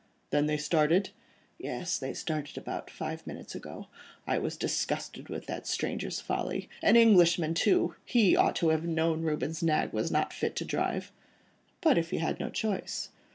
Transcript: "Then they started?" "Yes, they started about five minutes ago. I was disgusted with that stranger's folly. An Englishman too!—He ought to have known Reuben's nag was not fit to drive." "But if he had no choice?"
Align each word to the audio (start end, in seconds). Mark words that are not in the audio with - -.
"Then 0.31 0.47
they 0.47 0.57
started?" 0.57 1.11
"Yes, 1.59 1.99
they 1.99 2.15
started 2.15 2.57
about 2.57 2.89
five 2.89 3.27
minutes 3.27 3.53
ago. 3.53 3.85
I 4.25 4.39
was 4.39 4.57
disgusted 4.57 5.29
with 5.29 5.45
that 5.45 5.67
stranger's 5.67 6.19
folly. 6.19 6.67
An 6.81 6.95
Englishman 6.95 7.53
too!—He 7.53 8.35
ought 8.35 8.55
to 8.55 8.69
have 8.69 8.83
known 8.83 9.21
Reuben's 9.21 9.61
nag 9.61 9.93
was 9.93 10.09
not 10.09 10.33
fit 10.33 10.55
to 10.55 10.65
drive." 10.65 11.11
"But 11.81 11.99
if 11.99 12.09
he 12.09 12.17
had 12.17 12.39
no 12.39 12.49
choice?" 12.49 13.09